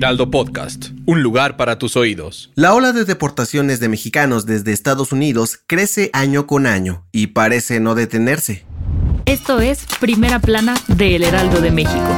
Heraldo 0.00 0.30
Podcast, 0.30 0.92
un 1.04 1.22
lugar 1.22 1.58
para 1.58 1.76
tus 1.76 1.94
oídos. 1.94 2.50
La 2.54 2.72
ola 2.72 2.94
de 2.94 3.04
deportaciones 3.04 3.80
de 3.80 3.90
mexicanos 3.90 4.46
desde 4.46 4.72
Estados 4.72 5.12
Unidos 5.12 5.60
crece 5.66 6.08
año 6.14 6.46
con 6.46 6.66
año 6.66 7.04
y 7.12 7.26
parece 7.26 7.80
no 7.80 7.94
detenerse. 7.94 8.64
Esto 9.26 9.60
es 9.60 9.84
Primera 10.00 10.38
Plana 10.38 10.74
de 10.88 11.16
El 11.16 11.22
Heraldo 11.24 11.60
de 11.60 11.70
México. 11.70 12.16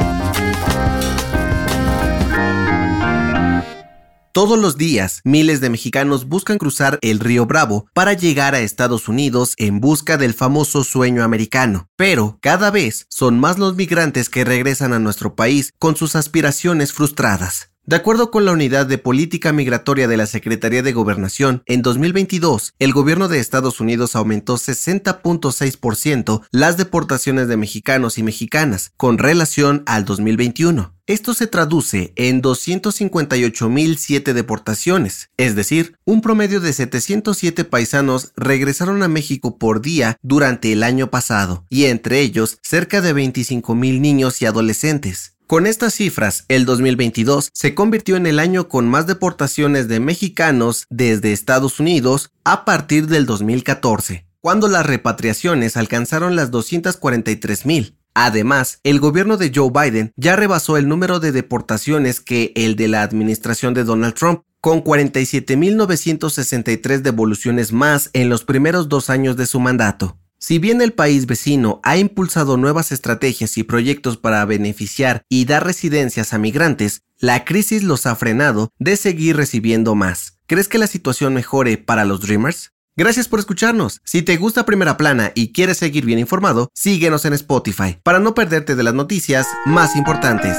Todos 4.31 4.57
los 4.57 4.77
días, 4.77 5.19
miles 5.25 5.59
de 5.59 5.69
mexicanos 5.69 6.29
buscan 6.29 6.59
cruzar 6.59 6.99
el 7.01 7.19
río 7.19 7.45
Bravo 7.45 7.87
para 7.93 8.13
llegar 8.13 8.55
a 8.55 8.61
Estados 8.61 9.09
Unidos 9.09 9.55
en 9.57 9.81
busca 9.81 10.15
del 10.15 10.33
famoso 10.33 10.85
sueño 10.85 11.21
americano. 11.21 11.89
Pero 11.97 12.37
cada 12.41 12.71
vez 12.71 13.07
son 13.09 13.37
más 13.41 13.59
los 13.59 13.75
migrantes 13.75 14.29
que 14.29 14.45
regresan 14.45 14.93
a 14.93 14.99
nuestro 14.99 15.35
país 15.35 15.73
con 15.79 15.97
sus 15.97 16.15
aspiraciones 16.15 16.93
frustradas. 16.93 17.72
De 17.85 17.97
acuerdo 17.97 18.31
con 18.31 18.45
la 18.45 18.53
Unidad 18.53 18.85
de 18.85 18.97
Política 18.97 19.51
Migratoria 19.51 20.07
de 20.07 20.15
la 20.15 20.25
Secretaría 20.25 20.81
de 20.83 20.93
Gobernación, 20.93 21.63
en 21.65 21.81
2022, 21.81 22.75
el 22.79 22.93
gobierno 22.93 23.27
de 23.27 23.39
Estados 23.39 23.81
Unidos 23.81 24.15
aumentó 24.15 24.55
60.6% 24.55 26.43
las 26.51 26.77
deportaciones 26.77 27.49
de 27.49 27.57
mexicanos 27.57 28.17
y 28.17 28.23
mexicanas 28.23 28.93
con 28.95 29.17
relación 29.17 29.83
al 29.85 30.05
2021. 30.05 30.93
Esto 31.07 31.33
se 31.33 31.47
traduce 31.47 32.13
en 32.15 32.41
258.007 32.41 34.31
deportaciones, 34.31 35.29
es 35.35 35.53
decir, 35.53 35.97
un 36.05 36.21
promedio 36.21 36.61
de 36.61 36.71
707 36.71 37.65
paisanos 37.65 38.31
regresaron 38.37 39.03
a 39.03 39.09
México 39.09 39.57
por 39.57 39.81
día 39.81 40.15
durante 40.21 40.71
el 40.71 40.83
año 40.83 41.11
pasado, 41.11 41.65
y 41.67 41.87
entre 41.87 42.21
ellos 42.21 42.59
cerca 42.61 43.01
de 43.01 43.13
25.000 43.13 43.99
niños 43.99 44.41
y 44.41 44.45
adolescentes. 44.45 45.32
Con 45.45 45.67
estas 45.67 45.93
cifras, 45.93 46.45
el 46.47 46.63
2022 46.65 47.49
se 47.53 47.75
convirtió 47.75 48.15
en 48.15 48.27
el 48.27 48.39
año 48.39 48.69
con 48.69 48.87
más 48.87 49.07
deportaciones 49.07 49.89
de 49.89 49.99
mexicanos 49.99 50.85
desde 50.89 51.33
Estados 51.33 51.81
Unidos 51.81 52.31
a 52.45 52.63
partir 52.63 53.07
del 53.07 53.25
2014, 53.25 54.25
cuando 54.39 54.69
las 54.69 54.85
repatriaciones 54.85 55.75
alcanzaron 55.75 56.37
las 56.37 56.49
243 56.49 57.65
mil. 57.65 57.97
Además, 58.13 58.79
el 58.83 59.01
gobierno 59.01 59.35
de 59.37 59.51
Joe 59.53 59.69
Biden 59.69 60.13
ya 60.15 60.37
rebasó 60.37 60.77
el 60.77 60.87
número 60.87 61.19
de 61.19 61.33
deportaciones 61.33 62.21
que 62.21 62.53
el 62.55 62.77
de 62.77 62.87
la 62.87 63.01
administración 63.01 63.73
de 63.73 63.83
Donald 63.83 64.13
Trump, 64.13 64.43
con 64.61 64.81
47.963 64.81 67.01
devoluciones 67.01 67.73
más 67.73 68.09
en 68.13 68.29
los 68.29 68.45
primeros 68.45 68.87
dos 68.87 69.09
años 69.09 69.35
de 69.35 69.45
su 69.45 69.59
mandato. 69.59 70.17
Si 70.45 70.59
bien 70.59 70.81
el 70.81 70.91
país 70.91 71.25
vecino 71.25 71.79
ha 71.83 71.95
impulsado 71.95 72.57
nuevas 72.57 72.91
estrategias 72.91 73.57
y 73.57 73.63
proyectos 73.63 74.17
para 74.17 74.43
beneficiar 74.43 75.23
y 75.29 75.45
dar 75.45 75.65
residencias 75.65 76.33
a 76.33 76.37
migrantes, 76.37 77.03
la 77.17 77.45
crisis 77.45 77.81
los 77.81 78.05
ha 78.05 78.13
frenado 78.17 78.69
de 78.77 78.97
seguir 78.97 79.37
recibiendo 79.37 79.95
más. 79.95 80.37
¿Crees 80.45 80.67
que 80.67 80.79
la 80.79 80.87
situación 80.87 81.33
mejore 81.33 81.77
para 81.77 82.03
los 82.03 82.19
Dreamers? 82.19 82.73
Gracias 82.97 83.29
por 83.29 83.39
escucharnos. 83.39 84.01
Si 84.03 84.21
te 84.21 84.35
gusta 84.35 84.65
Primera 84.65 84.97
Plana 84.97 85.31
y 85.33 85.53
quieres 85.53 85.77
seguir 85.77 86.03
bien 86.03 86.19
informado, 86.19 86.69
síguenos 86.73 87.23
en 87.23 87.31
Spotify 87.31 87.97
para 88.03 88.19
no 88.19 88.35
perderte 88.35 88.75
de 88.75 88.83
las 88.83 88.93
noticias 88.93 89.47
más 89.65 89.95
importantes. 89.95 90.57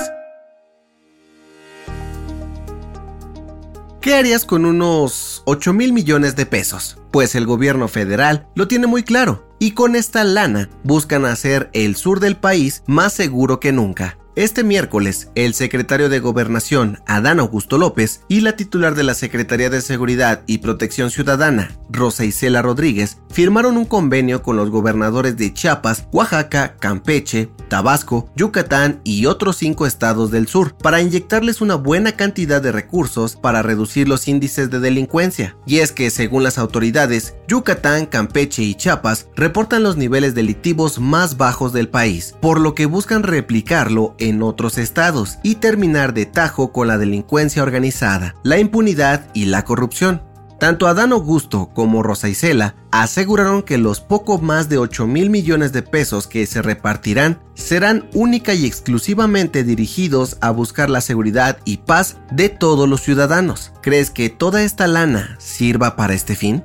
¿Qué 4.04 4.12
harías 4.12 4.44
con 4.44 4.66
unos 4.66 5.40
8 5.46 5.72
mil 5.72 5.94
millones 5.94 6.36
de 6.36 6.44
pesos? 6.44 6.98
Pues 7.10 7.34
el 7.34 7.46
gobierno 7.46 7.88
federal 7.88 8.46
lo 8.54 8.68
tiene 8.68 8.86
muy 8.86 9.02
claro 9.02 9.48
y 9.58 9.70
con 9.70 9.96
esta 9.96 10.24
lana 10.24 10.68
buscan 10.82 11.24
hacer 11.24 11.70
el 11.72 11.96
sur 11.96 12.20
del 12.20 12.36
país 12.36 12.82
más 12.86 13.14
seguro 13.14 13.60
que 13.60 13.72
nunca. 13.72 14.18
Este 14.36 14.64
miércoles, 14.64 15.28
el 15.36 15.54
secretario 15.54 16.08
de 16.08 16.18
Gobernación, 16.18 16.98
Adán 17.06 17.38
Augusto 17.38 17.78
López, 17.78 18.22
y 18.26 18.40
la 18.40 18.56
titular 18.56 18.96
de 18.96 19.04
la 19.04 19.14
Secretaría 19.14 19.70
de 19.70 19.80
Seguridad 19.80 20.42
y 20.48 20.58
Protección 20.58 21.12
Ciudadana, 21.12 21.70
Rosa 21.88 22.24
Isela 22.24 22.60
Rodríguez, 22.60 23.18
firmaron 23.30 23.76
un 23.76 23.84
convenio 23.84 24.42
con 24.42 24.56
los 24.56 24.70
gobernadores 24.70 25.36
de 25.36 25.54
Chiapas, 25.54 26.08
Oaxaca, 26.10 26.74
Campeche, 26.80 27.48
Tabasco, 27.68 28.28
Yucatán 28.34 29.00
y 29.04 29.26
otros 29.26 29.56
cinco 29.56 29.86
estados 29.86 30.32
del 30.32 30.48
sur 30.48 30.76
para 30.78 31.00
inyectarles 31.00 31.60
una 31.60 31.76
buena 31.76 32.12
cantidad 32.12 32.60
de 32.60 32.72
recursos 32.72 33.36
para 33.36 33.62
reducir 33.62 34.08
los 34.08 34.26
índices 34.26 34.68
de 34.68 34.80
delincuencia. 34.80 35.56
Y 35.64 35.78
es 35.78 35.92
que, 35.92 36.10
según 36.10 36.42
las 36.42 36.58
autoridades, 36.58 37.36
Yucatán, 37.46 38.06
Campeche 38.06 38.64
y 38.64 38.74
Chiapas 38.74 39.28
reportan 39.36 39.84
los 39.84 39.96
niveles 39.96 40.34
delictivos 40.34 40.98
más 40.98 41.36
bajos 41.36 41.72
del 41.72 41.88
país, 41.88 42.34
por 42.40 42.60
lo 42.60 42.74
que 42.74 42.86
buscan 42.86 43.22
replicarlo 43.22 44.16
en 44.28 44.42
otros 44.42 44.78
estados 44.78 45.38
y 45.42 45.56
terminar 45.56 46.14
de 46.14 46.26
tajo 46.26 46.72
con 46.72 46.88
la 46.88 46.98
delincuencia 46.98 47.62
organizada, 47.62 48.34
la 48.42 48.58
impunidad 48.58 49.26
y 49.34 49.46
la 49.46 49.64
corrupción. 49.64 50.22
Tanto 50.58 50.86
Adán 50.86 51.12
Augusto 51.12 51.70
como 51.74 52.02
Rosa 52.02 52.28
Isela 52.28 52.74
aseguraron 52.90 53.62
que 53.62 53.76
los 53.76 54.00
poco 54.00 54.38
más 54.38 54.68
de 54.68 54.78
8 54.78 55.06
mil 55.06 55.28
millones 55.28 55.72
de 55.72 55.82
pesos 55.82 56.26
que 56.26 56.46
se 56.46 56.62
repartirán 56.62 57.38
serán 57.54 58.08
única 58.14 58.54
y 58.54 58.64
exclusivamente 58.64 59.62
dirigidos 59.62 60.38
a 60.40 60.50
buscar 60.52 60.88
la 60.88 61.00
seguridad 61.00 61.58
y 61.64 61.78
paz 61.78 62.16
de 62.30 62.48
todos 62.48 62.88
los 62.88 63.02
ciudadanos. 63.02 63.72
¿Crees 63.82 64.10
que 64.10 64.30
toda 64.30 64.62
esta 64.62 64.86
lana 64.86 65.36
sirva 65.38 65.96
para 65.96 66.14
este 66.14 66.34
fin? 66.34 66.64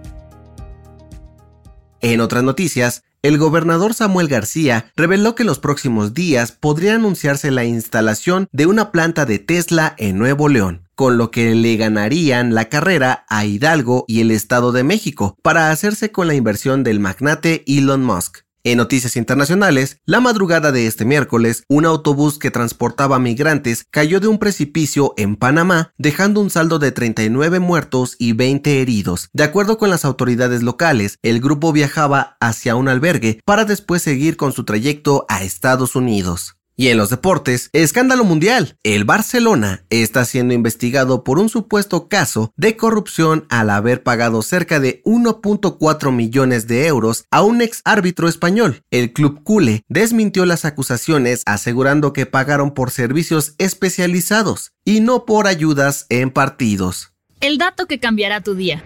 En 2.00 2.22
otras 2.22 2.44
noticias, 2.44 3.04
el 3.22 3.38
gobernador 3.38 3.94
Samuel 3.94 4.28
García 4.28 4.92
reveló 4.96 5.36
que 5.36 5.44
en 5.44 5.48
los 5.48 5.60
próximos 5.60 6.14
días 6.14 6.52
podría 6.52 6.96
anunciarse 6.96 7.52
la 7.52 7.66
instalación 7.66 8.48
de 8.52 8.66
una 8.66 8.92
planta 8.92 9.26
de 9.26 9.40
Tesla 9.40 9.94
en 9.98 10.18
Nuevo 10.18 10.48
León, 10.48 10.88
con 10.96 11.18
lo 11.18 11.32
que 11.32 11.54
le 11.56 11.76
ganarían 11.76 12.56
la 12.56 12.70
carrera 12.70 13.26
a 13.28 13.46
Hidalgo 13.46 14.06
y 14.08 14.22
el 14.22 14.32
Estado 14.32 14.72
de 14.72 14.84
México 14.84 15.38
para 15.42 15.72
hacerse 15.72 16.12
con 16.12 16.28
la 16.28 16.36
inversión 16.36 16.84
del 16.84 17.00
magnate 17.00 17.64
Elon 17.68 18.04
Musk. 18.04 18.49
En 18.66 18.78
noticias 18.78 19.16
internacionales, 19.16 20.02
la 20.06 20.20
madrugada 20.20 20.74
de 20.74 20.86
este 20.86 21.06
miércoles, 21.06 21.64
un 21.70 21.86
autobús 21.86 22.38
que 22.38 22.52
transportaba 22.52 23.18
migrantes 23.18 23.86
cayó 23.90 24.20
de 24.20 24.28
un 24.28 24.38
precipicio 24.38 25.14
en 25.16 25.38
Panamá, 25.38 25.94
dejando 25.98 26.42
un 26.42 26.50
saldo 26.50 26.78
de 26.78 26.92
39 26.92 27.60
muertos 27.60 28.18
y 28.20 28.34
20 28.34 28.82
heridos. 28.82 29.30
De 29.32 29.44
acuerdo 29.44 29.78
con 29.78 29.90
las 29.90 30.04
autoridades 30.04 30.62
locales, 30.62 31.20
el 31.22 31.40
grupo 31.40 31.72
viajaba 31.72 32.36
hacia 32.42 32.76
un 32.76 32.90
albergue 32.90 33.40
para 33.46 33.64
después 33.64 34.02
seguir 34.02 34.36
con 34.36 34.52
su 34.52 34.66
trayecto 34.66 35.26
a 35.30 35.42
Estados 35.42 35.96
Unidos. 35.96 36.59
Y 36.80 36.88
en 36.88 36.98
los 36.98 37.10
deportes, 37.10 37.70
escándalo 37.74 38.24
mundial. 38.24 38.78
El 38.84 39.04
Barcelona 39.04 39.84
está 39.90 40.24
siendo 40.24 40.54
investigado 40.54 41.26
por 41.26 41.38
un 41.38 41.50
supuesto 41.50 42.08
caso 42.08 42.54
de 42.56 42.78
corrupción 42.78 43.46
al 43.50 43.70
haber 43.70 44.02
pagado 44.02 44.42
cerca 44.44 44.80
de 44.80 45.04
1.4 45.04 46.14
millones 46.14 46.68
de 46.68 46.88
euros 46.88 47.26
a 47.32 47.42
un 47.42 47.62
ex 47.62 47.82
árbitro 47.84 48.30
español. 48.30 48.82
El 48.92 49.12
club 49.12 49.44
Cule 49.44 49.84
desmintió 49.90 50.46
las 50.46 50.64
acusaciones 50.64 51.44
asegurando 51.46 52.14
que 52.14 52.26
pagaron 52.26 52.74
por 52.74 52.92
servicios 52.92 53.56
especializados 53.58 54.72
y 54.86 55.02
no 55.02 55.26
por 55.26 55.48
ayudas 55.48 56.06
en 56.08 56.32
partidos. 56.32 57.12
El 57.42 57.58
dato 57.58 57.88
que 57.88 58.00
cambiará 58.00 58.40
tu 58.40 58.56
día. 58.56 58.86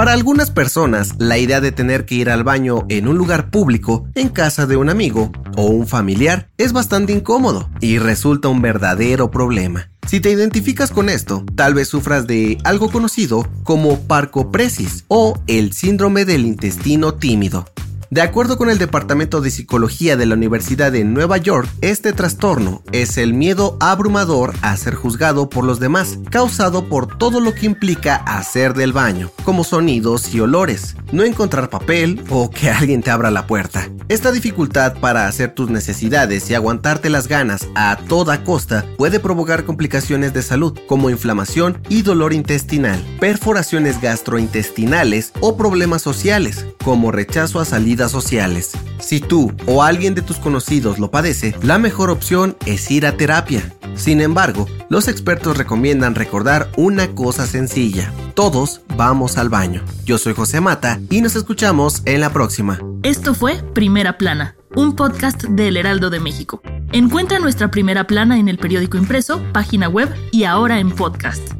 Para 0.00 0.14
algunas 0.14 0.50
personas, 0.50 1.10
la 1.18 1.36
idea 1.36 1.60
de 1.60 1.72
tener 1.72 2.06
que 2.06 2.14
ir 2.14 2.30
al 2.30 2.42
baño 2.42 2.86
en 2.88 3.06
un 3.06 3.18
lugar 3.18 3.50
público, 3.50 4.08
en 4.14 4.30
casa 4.30 4.64
de 4.64 4.78
un 4.78 4.88
amigo 4.88 5.30
o 5.58 5.66
un 5.66 5.86
familiar, 5.86 6.48
es 6.56 6.72
bastante 6.72 7.12
incómodo 7.12 7.68
y 7.82 7.98
resulta 7.98 8.48
un 8.48 8.62
verdadero 8.62 9.30
problema. 9.30 9.90
Si 10.06 10.20
te 10.20 10.30
identificas 10.30 10.90
con 10.90 11.10
esto, 11.10 11.44
tal 11.54 11.74
vez 11.74 11.88
sufras 11.88 12.26
de 12.26 12.56
algo 12.64 12.90
conocido 12.90 13.46
como 13.62 14.00
parcopresis 14.00 15.04
o 15.08 15.38
el 15.46 15.74
síndrome 15.74 16.24
del 16.24 16.46
intestino 16.46 17.12
tímido. 17.12 17.66
De 18.10 18.22
acuerdo 18.22 18.58
con 18.58 18.70
el 18.70 18.78
Departamento 18.78 19.40
de 19.40 19.52
Psicología 19.52 20.16
de 20.16 20.26
la 20.26 20.34
Universidad 20.34 20.90
de 20.90 21.04
Nueva 21.04 21.36
York, 21.36 21.68
este 21.80 22.12
trastorno 22.12 22.82
es 22.90 23.16
el 23.18 23.34
miedo 23.34 23.76
abrumador 23.78 24.52
a 24.62 24.76
ser 24.76 24.96
juzgado 24.96 25.48
por 25.48 25.62
los 25.62 25.78
demás, 25.78 26.18
causado 26.28 26.88
por 26.88 27.18
todo 27.18 27.38
lo 27.38 27.54
que 27.54 27.66
implica 27.66 28.16
hacer 28.16 28.74
del 28.74 28.92
baño, 28.92 29.30
como 29.44 29.62
sonidos 29.62 30.34
y 30.34 30.40
olores, 30.40 30.96
no 31.12 31.22
encontrar 31.22 31.70
papel 31.70 32.20
o 32.30 32.50
que 32.50 32.68
alguien 32.68 33.00
te 33.00 33.12
abra 33.12 33.30
la 33.30 33.46
puerta. 33.46 33.88
Esta 34.08 34.32
dificultad 34.32 34.98
para 34.98 35.28
hacer 35.28 35.54
tus 35.54 35.70
necesidades 35.70 36.50
y 36.50 36.56
aguantarte 36.56 37.10
las 37.10 37.28
ganas 37.28 37.68
a 37.76 37.96
toda 38.08 38.42
costa 38.42 38.86
puede 38.98 39.20
provocar 39.20 39.62
complicaciones 39.62 40.34
de 40.34 40.42
salud 40.42 40.76
como 40.88 41.10
inflamación 41.10 41.80
y 41.88 42.02
dolor 42.02 42.32
intestinal, 42.32 43.00
perforaciones 43.20 44.00
gastrointestinales 44.00 45.32
o 45.38 45.56
problemas 45.56 46.02
sociales 46.02 46.66
como 46.82 47.12
rechazo 47.12 47.60
a 47.60 47.64
sociales. 48.08 48.72
Si 48.98 49.20
tú 49.20 49.52
o 49.66 49.82
alguien 49.82 50.14
de 50.14 50.22
tus 50.22 50.38
conocidos 50.38 50.98
lo 50.98 51.10
padece, 51.10 51.54
la 51.62 51.78
mejor 51.78 52.10
opción 52.10 52.56
es 52.66 52.90
ir 52.90 53.06
a 53.06 53.16
terapia. 53.16 53.74
Sin 53.94 54.20
embargo, 54.20 54.66
los 54.88 55.08
expertos 55.08 55.56
recomiendan 55.56 56.14
recordar 56.14 56.70
una 56.76 57.14
cosa 57.14 57.46
sencilla. 57.46 58.12
Todos 58.34 58.82
vamos 58.96 59.36
al 59.36 59.48
baño. 59.48 59.84
Yo 60.04 60.18
soy 60.18 60.34
José 60.34 60.60
Mata 60.60 61.00
y 61.10 61.20
nos 61.20 61.36
escuchamos 61.36 62.02
en 62.04 62.20
la 62.20 62.32
próxima. 62.32 62.78
Esto 63.02 63.34
fue 63.34 63.62
Primera 63.74 64.16
Plana, 64.18 64.56
un 64.74 64.96
podcast 64.96 65.44
del 65.44 65.76
Heraldo 65.76 66.10
de 66.10 66.20
México. 66.20 66.62
Encuentra 66.92 67.38
nuestra 67.38 67.70
Primera 67.70 68.06
Plana 68.06 68.38
en 68.38 68.48
el 68.48 68.58
periódico 68.58 68.96
impreso, 68.96 69.42
página 69.52 69.88
web 69.88 70.08
y 70.32 70.44
ahora 70.44 70.80
en 70.80 70.90
podcast. 70.90 71.59